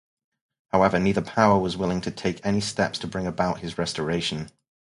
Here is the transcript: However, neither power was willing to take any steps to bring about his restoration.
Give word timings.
However, 0.69 0.97
neither 0.97 1.21
power 1.21 1.59
was 1.59 1.77
willing 1.77 2.01
to 2.01 2.09
take 2.09 2.43
any 2.43 2.59
steps 2.59 2.97
to 2.97 3.07
bring 3.07 3.27
about 3.27 3.59
his 3.59 3.77
restoration. 3.77 4.49